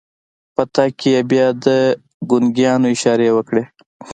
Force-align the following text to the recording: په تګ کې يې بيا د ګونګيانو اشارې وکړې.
په 0.55 0.63
تګ 0.75 0.91
کې 0.99 1.09
يې 1.15 1.21
بيا 1.31 1.47
د 1.65 1.67
ګونګيانو 2.29 2.87
اشارې 2.95 3.29
وکړې. 3.33 3.63